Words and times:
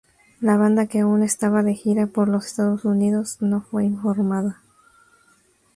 La 0.39 0.57
banda, 0.57 0.87
que 0.87 1.01
aún 1.01 1.21
estaba 1.21 1.61
de 1.61 1.75
gira 1.75 2.07
por 2.07 2.27
los 2.27 2.47
Estados 2.47 2.85
Unidos, 2.85 3.37
no 3.39 3.61
fue 3.61 3.85
informada. 3.85 4.59